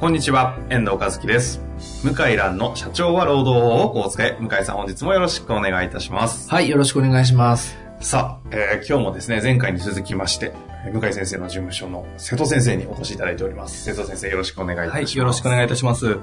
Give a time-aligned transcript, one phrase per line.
[0.00, 1.60] こんにちは、遠藤和樹です。
[2.02, 4.36] 向井蘭の社長は労働法をこう使え。
[4.38, 6.50] 向井さん本日もよろしくお願いいたします。
[6.50, 7.76] はい、よろしくお願いします。
[8.00, 10.52] さあ、えー今日もですね、前回に続きまして、
[10.84, 13.84] えー向井先生の事務所の瀬戸先生にお越しいただいております。
[13.84, 14.96] 瀬戸先生よろしくお願いいたします。
[14.96, 16.18] はい、よろしくお願いいたします。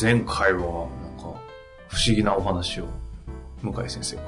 [0.00, 1.40] 前回は、なんか、
[1.88, 2.86] 不思議なお話を、
[3.62, 4.22] 向井先生が。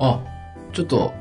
[0.00, 0.20] あ、
[0.72, 1.12] ちょっと、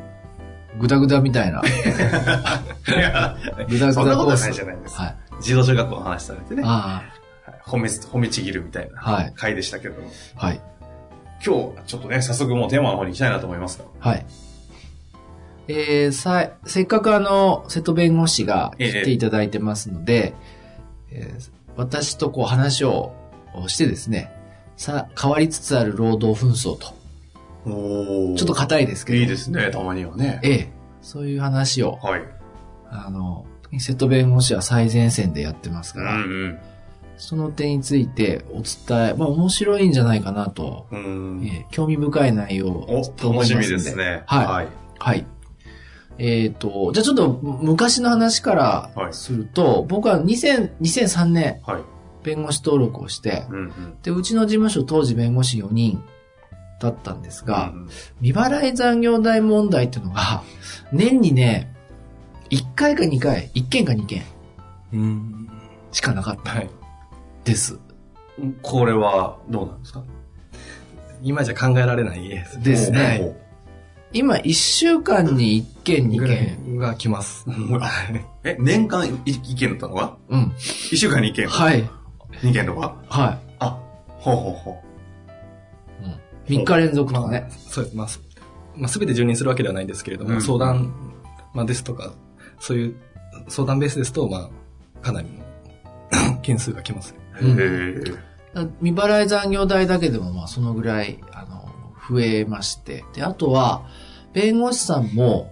[0.78, 1.62] ぐだぐだみたいな。
[1.62, 3.38] ぐだ
[3.70, 4.96] ぐだそんなことないじゃないです。
[4.98, 5.16] はい。
[5.38, 7.04] 自動車学校の話されてね、あ
[7.46, 10.62] はい褒め、褒めちぎるみたいなはい回でしたけども、あ、はい。
[11.46, 13.86] 今日、ちょっとね、早速もうテーマの方に行きたいなと思いますが。
[14.00, 14.26] はい。
[15.68, 20.34] えー、さ、せっかくあの、瀬戸弁護士が来ていただいてますので、
[21.12, 23.14] えー私とこう話を
[23.68, 24.32] してですね、
[24.78, 26.94] さ、変わりつつある労働紛争と。
[27.68, 29.20] おちょっと硬いですけど。
[29.20, 30.40] いいですね、たまにはね。
[30.44, 30.70] ええ。
[31.02, 32.22] そういう話を、はい。
[32.90, 33.46] あの、
[33.80, 36.60] 瀬戸弁護士は最前線でやってますうんから、うん。
[37.18, 44.24] その点についてお伝え、まあ面白いんじゃないかなと、うーんえー興味深い内容お、と思いますん楽しみですね。
[44.26, 44.46] はい。
[44.46, 44.68] はい。
[45.00, 45.26] はい。
[46.18, 51.82] えっ、と、じゃあちょっと昔の話からはいすると、僕は2000 2003年はい。
[52.24, 53.98] 弁護士登録をして、うんうん。
[54.02, 56.04] で、うちの事務所当時弁護士4人
[56.80, 57.90] だったんですが、うん
[58.22, 60.44] 未払い残業代問題っていうのが、
[60.92, 61.75] 年にね、
[62.50, 64.24] 1回か2回、1件か2件
[64.94, 65.50] うん。
[65.92, 66.70] しかなかったはい。
[67.44, 67.80] です。
[68.40, 70.04] うんこれは、どうなんですか？
[71.24, 72.62] 今じゃ考えられないです。
[72.62, 73.36] ですね。
[74.14, 76.76] 今、1週間に1件2ぐら件。
[76.76, 77.50] いが来ます。
[77.50, 80.44] はいえ、年間1件だったのがうん。
[80.58, 81.90] ?1 週間に1件はい。
[82.42, 82.96] ?2 件とか？
[83.10, 84.82] はあ、ほうほうほ
[86.48, 86.58] い。
[86.60, 87.50] 3日連続とかまあね。
[87.70, 87.98] そうです。
[87.98, 88.22] まあ、す
[88.76, 90.94] まあ、すべて受任するわけではないんですけれども、うん相談、
[91.54, 92.14] まあ、ですとか、
[92.60, 92.96] そういう
[93.48, 94.50] 相談ベースですと、ま
[95.02, 97.16] あ、かなりの 件数が来ます。
[97.42, 97.46] う。
[97.46, 98.36] うんへえ。
[98.82, 101.70] 未払い残業代だけでも、まあ、そのぐらい、あの、
[102.10, 103.04] 増えまして。
[103.14, 103.84] で、あとは、
[104.34, 105.52] 弁護士さんも、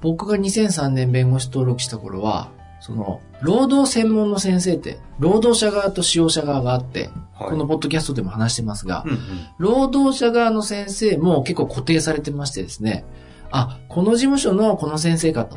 [0.00, 2.50] 僕が2003年弁護士登録した頃は、
[2.80, 9.18] その、労働専門の先生って、労働者側と使用者側があって、はいこのポッドキャストでも話してますが、うんうん。
[9.58, 13.04] 労働者側の先生も結構固定されてましてですね、
[13.52, 15.56] あ、この事務所のこの先生かと。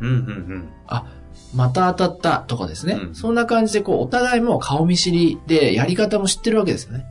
[0.00, 0.18] うんうんう
[0.56, 0.68] ん。
[0.86, 1.06] あ、
[1.54, 2.94] また当たったとかですね。
[2.94, 7.06] うんそんな感じで、こう、お互いも顔見知りで、やり方も知ってるわけですよね。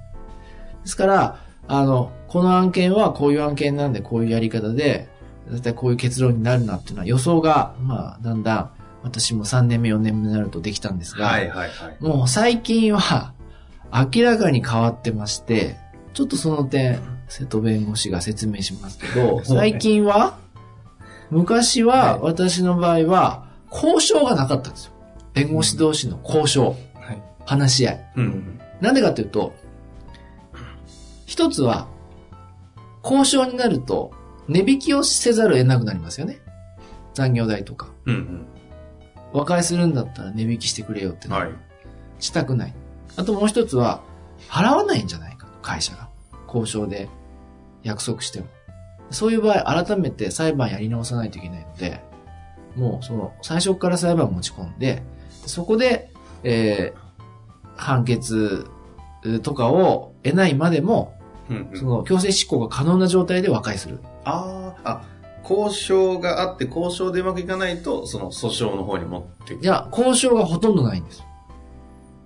[0.83, 5.09] ですから、あの、この案件はこういう案件なんで、こういうやり方で、
[5.49, 8.71] 絶対こういう結論になるなっていうのは予想が、まあ、だんだん、
[9.03, 11.97] 私も3年目、4年目になるとできたんですが、はいはいはい。
[11.99, 13.33] もう最近は、
[13.91, 15.77] 明らかに変わってまして、
[16.13, 20.37] ちょっとその点、瀬戸弁護士が説明しますけど、 最近は、
[21.31, 24.93] 昔は、私の場合は、交渉がなかったんですよ。
[25.33, 27.21] 弁護士同士の交渉、はい。
[27.45, 28.11] 話し合い。
[28.17, 28.59] うん。
[28.81, 29.53] なんでかというと、
[31.25, 31.87] 一つは、
[33.03, 34.11] 交渉になると、
[34.47, 36.39] 値引きをせざるを得なくなりますよね。
[37.13, 37.89] 残業代とか。
[38.05, 38.47] うん
[39.31, 41.49] 和解するんだったら値引きしてくれよってはい。
[42.19, 42.73] したくない。
[43.15, 44.01] あともう一つは、
[44.49, 46.09] 払わないんじゃないかと、会社が。
[46.47, 47.07] 交渉で
[47.83, 48.47] 約束しても。
[49.11, 52.01] そういう場合、改めて裁判やり直さないといけないので、
[52.75, 55.03] もうその、最初から裁判持ち込んで、
[55.45, 56.11] そこで、
[56.43, 57.09] えー
[57.79, 58.69] 判決
[59.41, 61.13] とかを得ないまでも、
[61.49, 63.99] うんうんその、強制執行が可能な状態で和解する。
[64.25, 65.01] ああ、あ、
[65.49, 69.63] 交渉があって、交渉でうまくいかないと、その訴訟の方に持っていく。
[69.63, 71.23] じゃあ、交渉がほとんどないんです。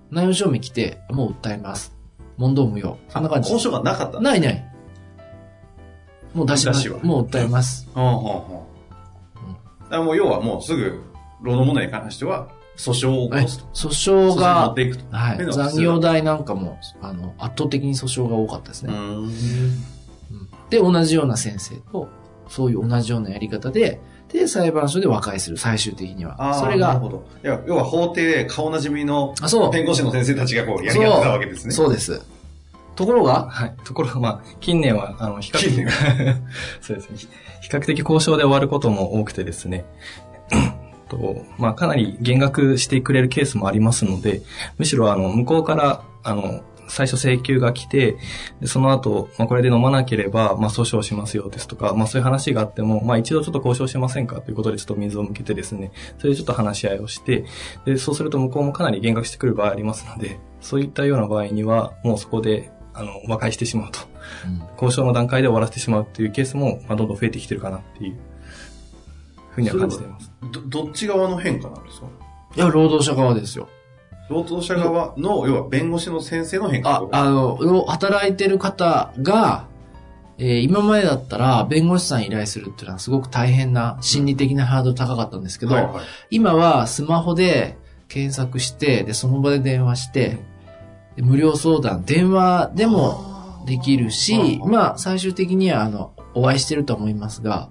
[0.10, 1.96] 内容証明来て、もう訴えます。
[2.38, 2.98] 問答無用。
[3.10, 3.52] そんな感じ。
[3.52, 4.73] 交渉がなかったないない。
[6.34, 6.90] もう出します。
[6.90, 7.88] もう訴えます。
[7.94, 9.84] ほうほうほう。
[9.84, 11.02] だからもう要はもうすぐ、
[11.42, 12.48] 労働問題に関しては、
[12.78, 13.66] 訴訟を起こすと。
[13.74, 14.74] 訴訟が。
[15.12, 15.54] はい。
[15.54, 18.94] 残業代なんかも、あの、圧倒的に訴訟が多かったですね。
[20.70, 22.08] で、同じような先生と、
[22.48, 24.00] そういう同じようなやり方で、
[24.32, 26.56] で、裁判所で和解する、最終的には。
[26.56, 27.24] それが、なるほど。
[27.44, 29.72] 要は法廷で顔なじみのあ、そう。
[29.72, 31.74] 弁護士の先生たちがこうやり合ってたわけですね。
[31.74, 32.20] そうです。
[32.96, 33.76] ところが、はい。
[33.84, 35.74] ところが、まあ、近年は、あの、比較的
[36.82, 37.18] そうですね。
[37.18, 37.28] 比
[37.62, 39.86] 比較的交渉で終わることも多くてですね。
[41.10, 44.42] と、まあ、かなり減額してくれるケースもありますので、
[44.78, 48.18] むしろ、あの、向こうから、あの、最初請求が来て、
[48.60, 54.42] でその後、まあ、これで飲まなければ、まあ、訴訟しますよですとか、まあ、そういう話があっても、まあ、一度ちょっと交渉しませんか？
[54.42, 57.46] ということでちょっと水を向けてですね、それでちょっと話し合いをして、
[57.86, 64.00] で、そうすると向こうもかなり減額してくる場合ありますので、そういったような場合には、もうそこで、あの、和解してしまうと。
[64.74, 68.16] 交渉の段階で終わらせてしまうっていうケースも、まあ、どんどん増えてきてるかなっていう
[69.52, 70.32] ふうには感じています。
[70.52, 72.08] ど、どっち側の変化なんですか？
[72.56, 73.68] いや、労働者側ですよ。
[74.30, 79.68] 労働者側の、要は弁護士の先生の変化あ、あの、働いてる方が、
[80.38, 90.40] えー今までだったら、弁護士さん依頼するっていうのはすごく大変な、心理的なハードル高かったんですけど、はいはい今はスマホで検索して、で、その場で電話して、で
[91.18, 97.70] 無料相談、電話でもできるし、まあ、最終的には、あの、お会いしてると思いますが、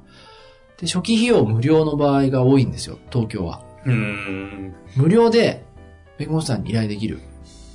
[0.79, 3.63] で、初期費用無料の場合が多いんですよ、東京は。
[3.85, 4.75] うーん。
[4.97, 5.65] 無料で、
[6.19, 7.21] 弁護士さんに依頼できる。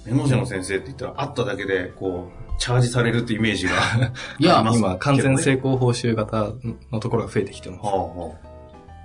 [0.06, 3.74] 弁護士の先生って言ったら、会っただけで、こう、チャージされるってイメージが。
[4.40, 6.54] いや今、完全成功報酬型
[6.92, 7.82] のところが増えてきてます。
[7.84, 8.32] はあは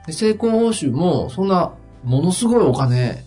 [0.06, 1.72] で成功報酬も、そんな、
[2.02, 3.24] ものすごいお金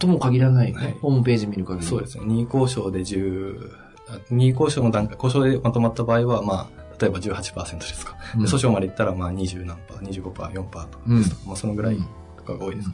[0.00, 1.86] とも限らないよね、はいホームページ見る限り。
[1.86, 2.24] そうですね。
[2.26, 3.70] 任意交渉で10、
[4.08, 8.16] あ任意交渉の段階、交渉でまとまった場合は、まあ、例えば18%ですか。
[8.34, 11.98] うんで訴訟まで行ったら、まあ、20何パー、25%、4%とかですとか、まあ、そのぐらい
[12.36, 12.90] とかが多いです。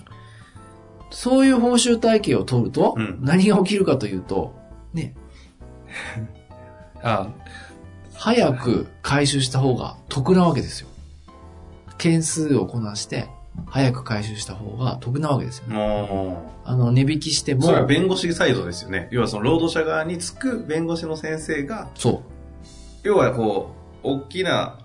[1.10, 4.54] そういう報酬体系を取ると、うん何が起きるかというと、
[4.92, 5.14] ね、
[7.02, 7.28] あ
[8.14, 10.88] 早く回収した方が得なわけですよ。
[11.98, 13.28] 件数をこなして、
[13.66, 15.70] 早く回収した方が得なわけですよあ。
[15.70, 15.76] ね。
[15.76, 19.08] もあの、値引きしてう、も、それは弁護士サイドですよね。
[19.10, 22.22] 要はその労働者側につく弁護士の先生が、そ
[23.02, 23.74] 要はこ
[24.04, 24.78] う、大きな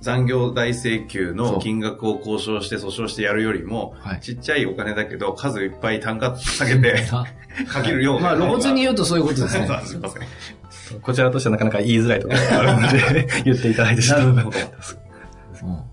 [0.00, 4.08] 残業代請求の金額を交渉して訴訟してやるよりも、う。
[4.08, 4.20] はい。
[4.20, 7.04] ちっちゃいお金だけど、数いっぱい単価下げて、
[7.68, 8.22] かけるような。
[8.22, 9.68] まあ、露骨に言うとそういうことですね。
[9.84, 10.22] すいません。
[11.00, 15.84] こちらとしてはなかなか言いづらいところがあるので、言っていただいてちょっとなるほどう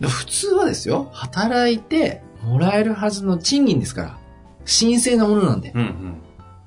[0.00, 4.18] 普通はですよ、働いてもらえるはずの賃金ですから。
[4.66, 5.72] 神聖なものなんで。
[5.74, 5.80] うん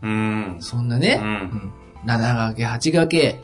[0.02, 0.10] うん。
[0.10, 0.10] う
[0.54, 0.58] ん。
[0.60, 1.74] うそんなね、ん。
[2.06, 3.42] 7掛け、8掛け、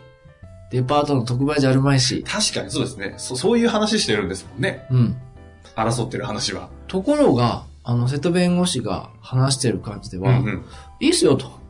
[0.71, 2.23] デパートの特売じゃあるまいし。
[2.23, 3.15] 確かにそうですね。
[3.17, 4.87] そそういう話してるんですもんね。
[4.89, 5.17] うん。
[5.75, 6.69] 争ってる話は。
[6.87, 10.65] ところが、あの、瀬戸弁護士が話してる感じでは、うんうん。
[10.99, 11.62] いいっすよと。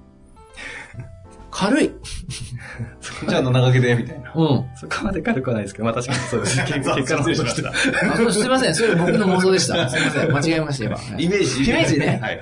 [1.53, 1.91] 軽い。
[3.29, 4.33] じゃあ7掛けで、みたいな。
[4.33, 4.65] うん。
[4.75, 6.57] そこまで軽くはないですけど、まあ確かにそうです。
[6.65, 7.73] 結結果の失礼しました。
[8.31, 8.75] すいません。
[8.75, 9.87] それ僕の妄想でした。
[9.89, 10.31] すいません。
[10.31, 10.95] 間違えました、今。
[10.95, 11.69] は いイメージ。
[11.69, 12.39] イメージねはい。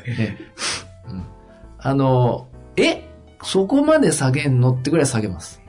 [1.80, 2.48] あの、
[2.78, 3.04] え？
[3.44, 5.62] そこまで下げんのってぐらい下げます。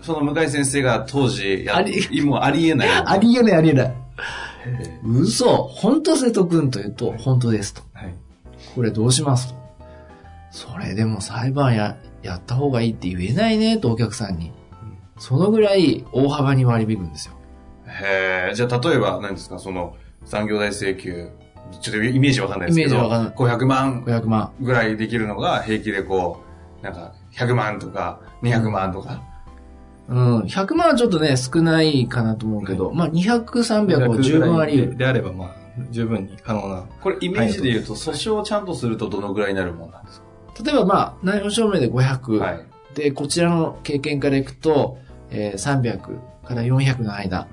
[0.00, 2.88] その向井先生が当時やありもうありえない。
[2.88, 3.94] ありえない、ありえない。
[5.04, 5.46] 嘘。
[5.68, 7.82] 本当瀬戸くんと言うと、本当ですと。
[7.92, 8.14] はい。
[8.74, 9.62] これどうしますと。
[10.50, 14.52] それでも裁判や、やった方がいいって言えないねとお客さんに。
[15.18, 17.34] そのぐらい大幅に割り引くんですよ。
[17.86, 21.30] へえ、じゃあ例えば何ですか、その残業代請求、
[21.80, 24.52] ちょっとイメージわかんないですけど、イメージわかんない500万500万。
[24.60, 26.40] ぐらいできるのが平気でこ
[26.80, 29.22] う、なんか100万とか200万とか。
[30.08, 30.40] うん。
[30.40, 35.54] 100万はちょっとね、少ないかなと思うけど、まあ200、300は十分ありであれば、まあ、
[35.90, 36.84] 十分に可能な。
[37.00, 40.26] これイメージで言うと、訴訟をちゃんとするとどのぐらいになるもんなんですか？
[40.64, 42.38] 例えばまあ、内容証明で500。
[42.38, 42.60] はい。
[42.94, 44.98] で、こちらの経験からいくと、
[45.30, 45.98] えー300
[46.46, 47.46] から400の間。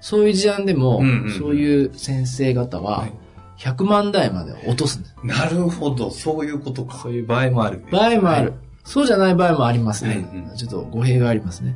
[0.00, 3.12] そういう事案でも、うんうんうんそういう先生方ははい、
[3.58, 5.14] 100万台まで落とすんです。
[5.24, 6.98] なるほど、そういうことか。
[6.98, 7.82] そういう場合もある。
[7.90, 8.52] 場合もある。
[8.84, 10.28] そうじゃない場合もありますね。
[10.32, 11.74] うんうんちょっと語弊がありますね。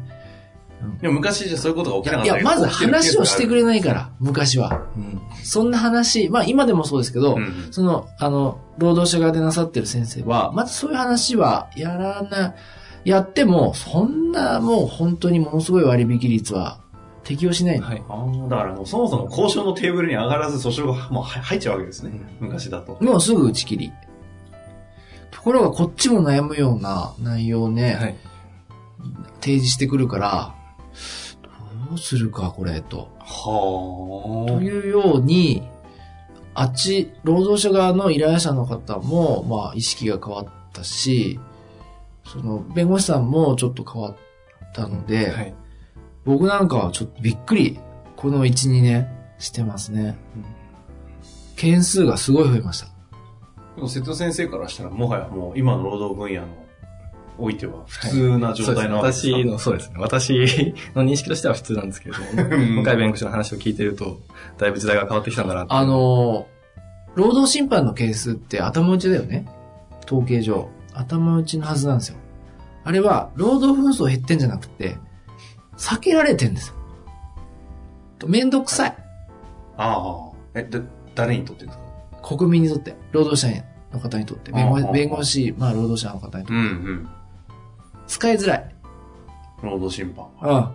[1.00, 4.86] でも昔じゃそういうことが起きなかっいや、たけどまず話をしてくれるないから、昔は。
[4.96, 5.20] うん。
[5.42, 12.54] そんな話、まあ今でもそうですけど、うんうんその、あの、労働者側でなさってる先生は、まずそういう話はやらな、
[13.04, 16.80] やっても、そんなもう本当にものすごい割引率は
[17.24, 17.86] 適用しないの。
[17.86, 18.02] はい。
[18.08, 22.12] ああ、だからもうそもそも交渉のテーブルに上がらず訴訟がもう入っちゃうわけですね。
[22.40, 22.98] 昔だと。
[23.00, 23.92] もうすぐ打ち切り。
[25.30, 28.16] ところがこっちも悩むような内容をね、はい。
[29.40, 30.54] 提示してくるから、
[31.88, 33.08] どうするか、これ、と。
[33.20, 35.62] はというように、
[36.54, 41.40] あっち、労働者側の依頼者の方も、まあ、意識が変わったし、
[42.24, 44.16] その、弁護士さんもちょっと変わっ
[44.74, 45.54] たので、はい。
[46.24, 47.78] 僕なんかはちょっとびっくり、
[48.16, 50.18] この1、2年してますね。
[51.56, 52.88] 件数がすごい増えました。
[53.76, 56.48] でも瀬戸先生からしたらもはやもう今の労働分野の
[57.38, 59.96] おいては普通な状態なわけですか、私の、そうですね。
[59.98, 64.20] 私の認識としては普通なんですけれど向井 弁護士の話を聞いてると、
[64.58, 69.46] だいぶ時代が変わってきたんだなあ、のー、労働審判のケースって頭打ちだよね。
[70.06, 70.68] 統計上。
[70.94, 72.16] 頭打ちのはずなんですよ。
[72.84, 74.96] あれは、労働紛争減ってんじゃなくて、
[75.76, 76.74] 避けられてんですよ。
[78.26, 78.96] めんどくさい。
[79.76, 80.32] ああ。
[80.54, 80.80] え、だ、
[81.14, 82.36] 誰にとってですか？
[82.36, 87.08] 国民にとって、労働者の方にとって、弁護弁護士、まあ労働者の方にとって、うんうん。
[88.08, 88.74] 使いづらい。
[89.62, 90.26] 労働審判。
[90.40, 90.72] ああ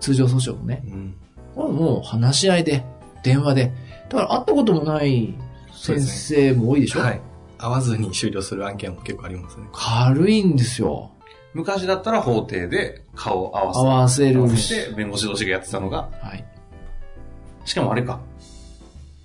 [0.00, 0.82] 通常訴訟もね。
[0.86, 1.14] うん。
[1.56, 2.84] もう話し合いで、
[3.22, 3.72] 電話で。
[4.08, 5.34] だから会ったこともない
[5.74, 7.00] 先生も多いでしょ？
[7.00, 7.20] はい。
[7.58, 9.66] 会わずに終了する案件も結構ありますね。
[9.72, 11.12] 軽いんですよ。
[11.54, 16.44] 昔だったら法廷で顔を合わせ合わせる合わせて弁護士同士がやってたのが、はい。
[17.64, 18.20] しかもあれか。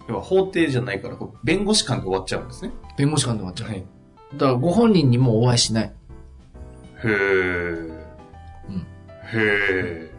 [0.07, 2.71] 要は法廷じゃないから、弁護士間で終わっちゃうんですね。
[2.97, 3.69] 弁護士官で終わっちゃう。
[3.69, 3.83] はい。
[4.33, 5.93] だからご本人にもお会いしない。
[7.03, 7.12] へえ。
[8.70, 8.86] うん
[9.34, 10.12] へ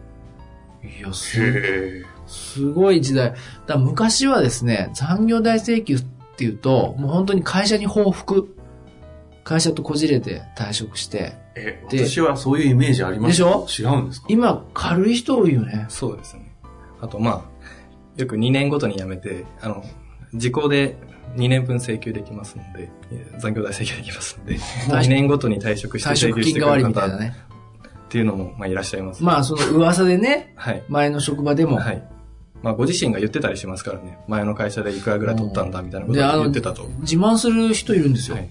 [0.83, 1.13] いや、え。
[1.13, 2.03] すへえ。
[2.27, 3.33] すごい時代。
[3.67, 6.03] だ昔はですね、残業代請求っ
[6.37, 8.55] ていうと、もう本当に会社に報復。
[9.43, 11.33] 会社とこじれて退職して。
[11.55, 13.67] え、で私はそういうイメージありますでしょ？
[13.69, 14.27] 違うんですか？
[14.29, 15.85] 今、軽い人多いよね。
[15.89, 16.55] そうですね。
[17.01, 19.83] あと、まあ、よく2年ごとに辞めて、あの、
[20.33, 20.97] 時効で
[21.35, 27.09] 2年分請求できますので、え残業代請求できますので、 2年ごとに退職して退請求してくる方っ。
[28.13, 29.23] ていうのも、まあ、いらっしゃいます。
[29.23, 30.83] まあ、その噂でね、はい。
[30.87, 32.07] 前の職場でも、はい。
[32.61, 34.19] まあ、ご自身が言ってたりしますからね。
[34.27, 36.85] 前の会社でいくらぐらい取ったんだ、みたいなことを言ってたと。
[36.99, 38.37] 自慢する人いるんですよ。
[38.37, 38.45] はい。
[38.45, 38.49] へ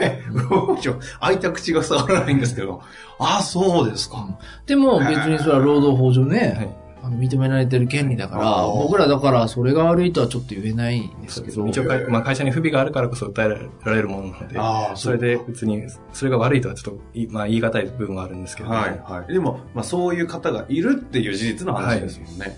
[0.00, 0.22] え。
[1.20, 2.82] 開いた口が塞がらないんですけど。
[3.20, 4.26] ああ、そうですか。
[4.66, 6.83] でも別にそれは労働法上ね、はい。
[7.04, 15.82] あの認められてる権利だから、僕らだからそれが悪いとはちょっと言えないんですけど、一応まあ、会社に不備があるからこそ訴えられるものなので、それで別に、
[16.14, 19.32] それが悪いとはちょっとい、まあ、言い難い部分はあるんですけど、はい、はい。
[19.34, 22.56] でも、まあそういう方がいるっていう事実の話ですもんね。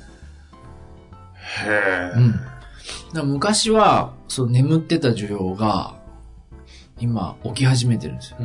[1.66, 2.20] へえ。
[3.16, 3.28] うん。
[3.32, 5.96] 昔は、その眠ってた需要が、
[7.00, 8.36] 今起き始めてるんですよ。
[8.40, 8.42] う。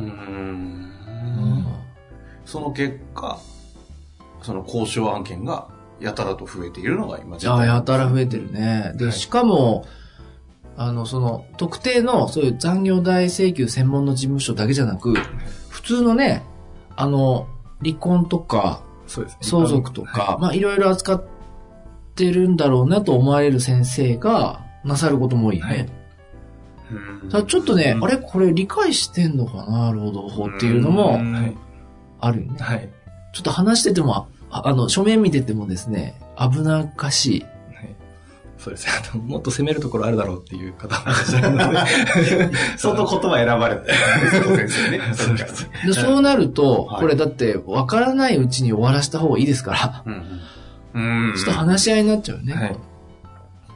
[2.44, 3.38] その結果、
[4.42, 5.68] その交渉案件が
[6.02, 8.92] やたらと増えているのが今ああ、やたら増えてるね。
[8.96, 9.86] で、はいしかも、
[10.76, 15.14] あの、その、特定の、そういう残業代請求専門の事務所だけじゃなく、
[15.68, 16.44] 普通のね、
[16.96, 17.46] あの、
[17.82, 19.38] 離婚とか、そうですね。
[19.42, 21.24] 相続とか、まあ、いろいろ扱っ
[22.14, 25.62] てるんだろうなと思われる先生がなさることも多いね。
[25.62, 25.88] はい
[27.30, 31.56] だちょっとね、うんあれこれ理解してんのかな労働法っていうのもうんはい。
[32.20, 32.58] あるよね。
[32.60, 32.88] はい。
[33.32, 37.40] ちょっと話してても、ああの、書面見ててもですね、危なっかしい。
[37.42, 37.96] はい。
[38.58, 38.92] そうですね。
[39.00, 42.56] あと、もっと攻めるところあるだろうっていう方もいらっしゃるので。
[42.76, 44.68] 相当言葉選ばれてる。
[44.68, 45.00] 先生ね。
[45.14, 51.30] そうです でそうなると、はいこれだって分からないうちに終わらした方がいいですから、うん。
[51.30, 51.34] うん。
[51.34, 52.52] ちょっと話し合いになっちゃうよね。
[52.54, 52.76] はい。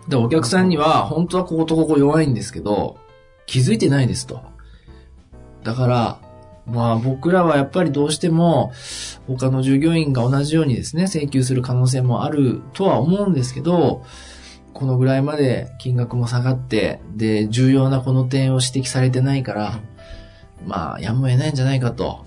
[0.09, 2.99] で、お客さんには、本当はこことここ弱いんですけど、
[3.47, 4.42] 気づいてないですと。
[5.64, 6.18] だから、
[6.66, 8.73] まあ僕らはやっぱりどうしても、
[9.26, 14.04] 他の従業員が同じようにですね、請求する可能性もあるとは思うんですけど、
[14.73, 19.80] このぐらいまで金額も下がって、で、重要なこの点を指摘されてないから、
[20.66, 22.26] まあ、やむを得ないんじゃないかと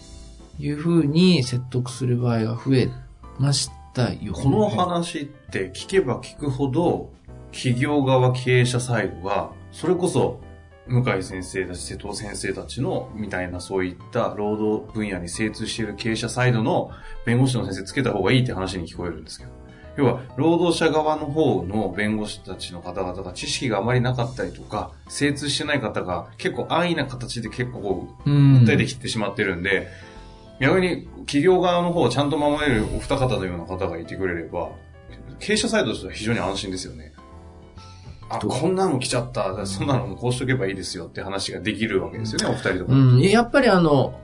[0.57, 2.89] いうふうに説得する場合が増え
[3.37, 4.33] ましたよ。
[4.33, 7.11] この話って聞けば聞くほど、
[7.51, 10.39] 企業側経営者サイドが、それこそ、
[10.89, 16.91] 向井先生たち、瀬戸先生たちの、みたいなそういった労働分野に精通している経営者サイドの
[17.25, 19.51] 弁護士の先生つけた方がいいって話に聞こえるんですけど。
[19.97, 29.87] 要は、労働者側の方の弁護士たちの方々が知識があまりなかったりとか、精通してない方が結構安易な形で結構こううん訴えてきてしまってるんで、
[30.59, 34.69] 逆に企業側の方をちゃんと守れるお二方のような方がいてくれれば、
[35.39, 37.13] 経営者サイドとしては非常に安心ですよね。
[38.29, 39.65] あ、こんなの来ちゃった。
[39.65, 42.93] そんなのもこうしとけばいいですよって話ができるわけですよね、お二人とか。
[42.93, 44.19] うん、やっぱりあの、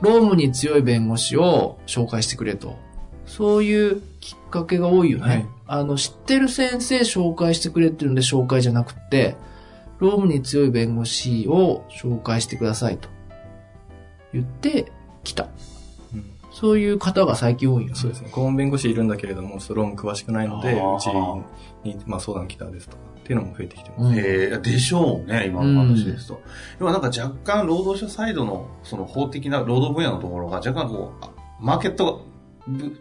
[0.00, 2.76] 労務に強い弁護士を紹介してくれと。
[3.24, 5.24] そういうきっかけが多いよね。
[5.24, 9.36] はいあの、知ってる先生紹介してくれってるんで紹介じゃなくて、
[10.00, 13.08] 労務に強い弁護士を紹介してくださいと
[14.34, 14.92] 言って
[15.24, 15.48] 来た。
[16.14, 17.94] うんそういう方が最近多いよね。
[17.94, 18.28] そうですね。
[18.30, 21.06] 顧問弁護士いるんだけれども、それも詳しくないので、うち
[21.82, 24.02] に、まあ、相談来たですとか、っていうのも増えてきてます。
[24.02, 26.40] うんえーでしょうね、今の話ですと。
[26.78, 32.26] 要はなんか若干労働者サイドのその法的な労働分野のところが若干こう、あマーケット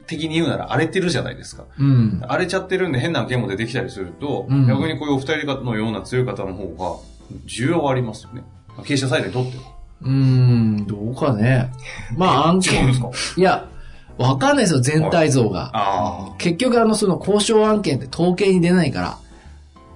[0.08, 1.66] 的に言うなら荒れてるじゃないですか。
[1.78, 2.22] うん。
[2.28, 8.44] 荒れちゃってるんで変な件も出てきたりすると、うん逆にこういうお二人のような強い方の方が需要はありますよね。
[8.86, 9.64] 経営者サイドにとっては。
[10.02, 11.72] うーん、どうかね。
[12.18, 13.10] まあ案件違うんです、か？
[13.38, 13.68] いや、
[14.18, 16.34] わかんないですよ、全体像が。
[16.38, 19.18] 結局あの、その交渉案件って統計に出ないから。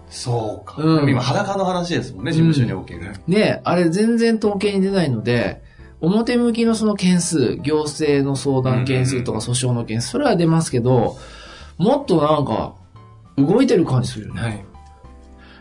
[0.09, 0.75] そうか。
[0.81, 3.13] うん今、裸の話ですもんね、事務所における。
[3.27, 5.61] ねあれ全然統計に出ないので、
[6.01, 11.17] 表向きのその件数、行政の相談件数とか訴訟の件数、それは出ますけど、
[11.77, 12.75] もっとなんか、
[13.37, 14.41] 動いてる感じするよね。
[14.41, 14.65] はい。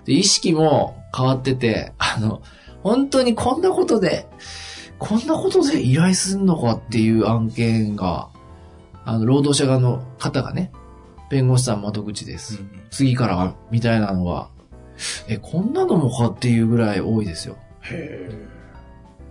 [0.05, 2.43] で、意識も変わってて、あの、
[2.83, 4.27] 本当にこんなことで、
[4.99, 8.29] こんなことで依頼すんのかっていう案件が、
[9.05, 10.71] あの、労働者側の方がね、
[11.35, 12.63] 弁護士さん窓口です。
[12.93, 14.51] 次からは、みたいなのは、
[15.27, 17.57] え、こんなのもかっていうぐらい多いですよ。
[17.81, 18.31] へ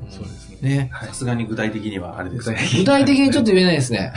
[0.10, 0.70] そうですね。
[0.70, 0.92] ね。
[1.02, 1.06] え。
[1.06, 2.58] さすがに具体的にはあれですね。
[2.78, 4.12] 具体的にちょっと言えないですね。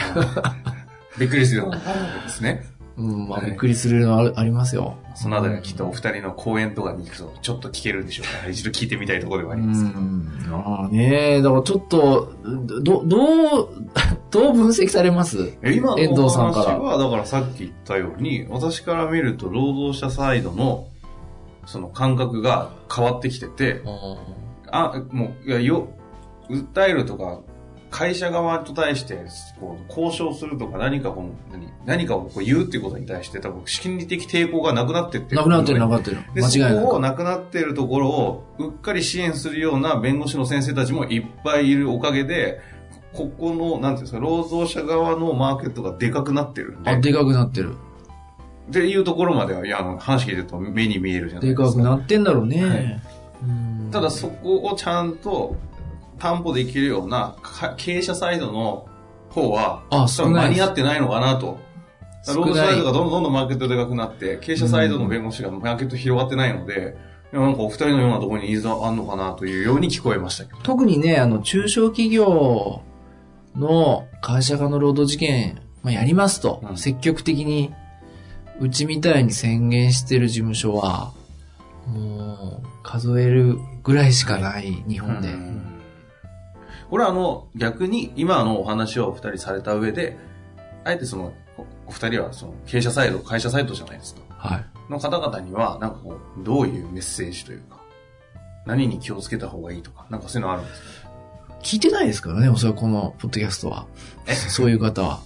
[1.16, 2.66] びっくりするようなですね。
[2.96, 4.96] うん、まあびっくりするのありますよ。
[5.14, 10.00] そのあたりはきっとお二人の講演とかに行くと、ちょっと聞けるんでしょうから、 一度聞いてみたいところではあうりますけど。
[10.00, 10.28] ん。
[10.50, 12.32] ああねだからちょっと、
[12.82, 13.68] ど、どう、
[14.36, 15.52] どう分析されます？
[15.62, 16.66] え今の遠藤おさんから。
[16.72, 20.88] 話は、だからさっき言ったように、私から見ると労働者サイドの、
[21.66, 23.82] その感覚が変わってきてて、
[24.70, 25.88] あ、もう、いや、よ、
[26.48, 27.40] 訴えるとか、
[27.88, 29.24] 会社側と対して、
[29.60, 36.18] こう、交渉するとか、何かこう、何、何かをこう言うっていうことに対して、多分、心理的抵抗がなくなってってなくなってるなくなってる。
[36.34, 42.60] で、間違いないそこをなくなっているところを、うっかり支援するような弁護士の先生たちもいっぱいいるおかげで、
[43.16, 47.74] ここの、なんていうんですか、労働者側のマーケットがでかくなってるんで、あ、でかくなってる。
[48.68, 51.68] っていうところまでは、いや、あの、話聞いてると目に見えるじゃないでですか。
[51.70, 52.64] かくなってんだろうね。
[52.64, 53.00] はい
[53.42, 55.56] うんただそこをちゃんと
[56.18, 58.88] 担保できるようなか経営者サイドの
[59.30, 61.58] 方は、あ多分少ない間に合ってないのかなと。
[62.24, 66.96] 少ない労働者サイドがどんどんどんどんマーケットでかくなって、経営者サイドの弁護士がマーケット広がってないので、
[67.32, 70.58] いやなんかお二人のようなところにニーズがあるのかなというように聞こえましたけど。
[70.62, 72.82] 特にね、あの、中小企業
[73.56, 77.72] の会社側の労働事件、まあ、やりますと、うん積極的に、
[78.60, 81.12] うちみたいに宣言してる事務所は、
[81.86, 85.28] もう、数えるぐらいしかない、日本で。
[85.32, 85.62] うん
[86.88, 90.16] これはあの、逆に今のお話をお二人された上で、
[90.84, 94.20] あえてその、おお二人はその経営者サイド、会社サイドじゃないですか。
[94.38, 94.64] はい。
[94.88, 97.78] の方々には、なんかこう、どういうメッセージというか、
[98.66, 101.05] 何に気をつけた方がいいとか、なんかそういうのあるんですか？
[101.62, 103.86] 聞いてないですからね、おそらくこのポッドキャストは。
[104.48, 105.20] そういう方は。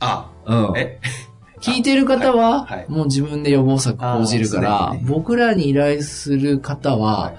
[0.00, 0.98] あ、うんえ、
[1.60, 7.32] 聞いてる方は、はいはいもう自分で予防策講じるから、僕らに依頼する方は、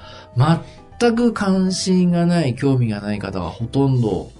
[1.00, 4.32] 全く関心がない、興味がない方がほとんど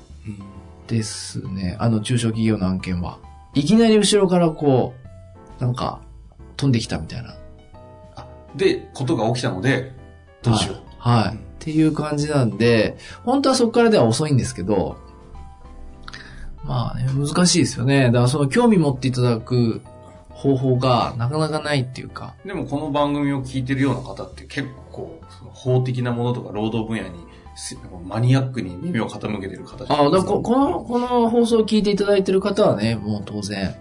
[0.88, 1.76] ですね。
[1.80, 3.20] あの中小企業の案件は。
[3.54, 4.94] いきなり後ろからこ
[5.60, 6.00] う、なんか、
[6.58, 7.36] 飛んできたみたいな。
[8.56, 9.92] で、ことが起きたので、
[10.42, 10.78] どうしよう。
[10.98, 11.24] はい。
[11.26, 11.38] はい。
[11.64, 14.98] っていう感じなんで、本当はそこからでは遅いんですけど、
[16.66, 18.08] まあね、難しいですよね。
[18.08, 19.82] だからその興味持っていただく
[20.30, 22.36] 方法がなかなかないっていうか。
[22.46, 25.22] でもこの番組を聞いてるような方って結構、
[25.54, 27.24] 法的なものとか労働分野に
[27.56, 30.10] せマニアックに耳を傾けてる方ああ。
[30.10, 33.74] だここの、この放送を聞いていただいてる方はね、もう当然、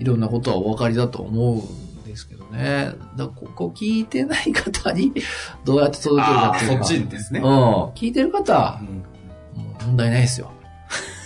[0.00, 2.92] いろんなことはお分かりだと思うんですけどね。
[3.16, 5.12] だここ聞いてない方に
[5.64, 6.84] どうやって届けるかっていうか。
[6.84, 7.40] そっちですね。
[7.40, 7.46] うん。
[7.94, 10.50] 聞いてる方はう、んもう問題ないですよ。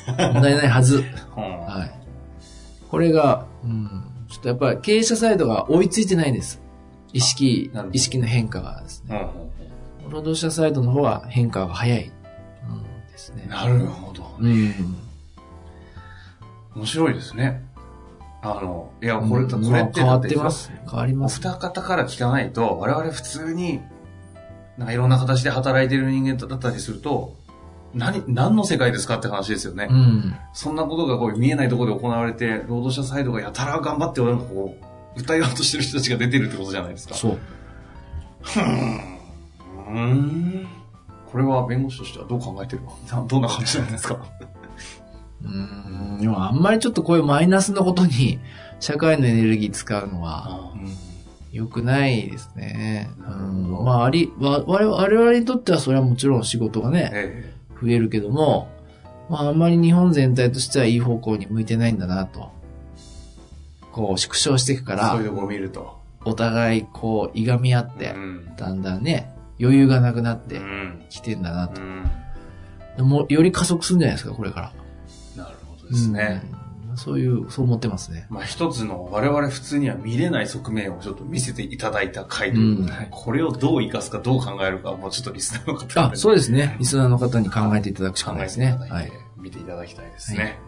[0.06, 1.04] 問題ないはず。
[1.34, 1.90] は はい。
[2.90, 6.60] これが、うん、ちょっとやっぱり経営者サイドが追いついてないです。
[7.12, 9.16] 意識意識の変化がですね。
[9.16, 9.54] いうんうん
[10.10, 12.12] 労働者サイドの方が変化が早い。
[12.68, 13.46] うん、ですね。
[13.48, 14.36] なるほど。
[14.38, 14.96] うん。
[16.76, 17.63] 面白いですね。
[18.46, 20.70] あの、いや、これ、こうんれって変わだってます。
[20.86, 21.40] 変わりおます。
[21.40, 23.80] 二方から聞かないと、我々普通に、
[24.76, 27.36] なんかいろんな形で働いてる人間だったりすると、
[27.94, 29.86] 何、何の世界ですかって話ですよね。
[29.88, 30.34] うん。
[30.52, 34.76] そんなことがこう見えないところで行われて、労働者サイドがやたら頑張って、なんかこ
[35.16, 37.14] う、訴えようとしてる人たちが出てるってことじゃないですか。
[37.14, 37.32] そう。
[37.32, 40.66] うーん。
[41.32, 42.92] これは弁護士としてはどう考えてるの？
[43.22, 44.18] などんな感じなんですか？
[45.44, 46.18] うん。
[46.20, 48.38] でもあんまりちょっとこういうマイナスのことに
[48.80, 50.70] 社会のエネルギー使うのは
[51.52, 53.10] 良くないですね。
[53.18, 53.84] うん。
[53.84, 58.68] まあ、あり、わ我々にとってはそれはもちろん仕事がね、え増えるけども、
[59.30, 62.52] まああんまり日本全体としてはいい方向に向いてないんだなと。
[63.92, 65.98] こう縮小していくからえそういう、とこを見ると。
[66.24, 68.56] お互いこう、いがみ合ってう、ん。
[68.56, 69.30] だんだんね、
[69.60, 71.02] 余裕がなくなってうん。
[71.10, 71.80] きてんだなと。
[72.98, 73.08] うん。
[73.08, 74.72] もうより加速するんじゃないですか、これから。
[75.90, 76.42] なるほどですね。
[76.50, 76.64] うん。
[76.96, 78.26] そういう、そう思ってますね。
[78.30, 86.76] まあ一つの我々普通には見れない側面をちょっと見せていただいた回ということで、うんこれをどう活かすかどう考えるか、もうちょっとリスナーの方あ、そうでですね。
[86.78, 88.76] リスナーの方に考えていただくしか考ないですね。
[88.90, 90.42] はい見ていただきたいですね。
[90.42, 90.58] はい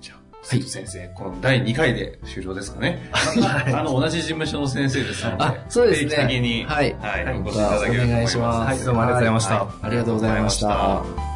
[0.00, 3.08] じゃあ、瀬戸先生、この第2回で終了ですかね。
[3.12, 8.12] はいあの、同じ事務所の先生ですので、あそうですね定期的に、はいはい、おま越しいただけると思います。
[8.12, 8.68] 願いします。
[8.68, 11.35] はいどうもありがとうございましたはありがとうございました。